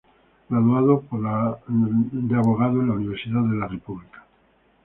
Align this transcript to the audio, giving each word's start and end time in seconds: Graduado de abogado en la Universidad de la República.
Graduado 0.49 1.03
de 2.27 2.35
abogado 2.35 2.81
en 2.81 2.87
la 2.87 2.93
Universidad 2.95 3.43
de 3.43 3.55
la 3.55 3.67
República. 3.67 4.23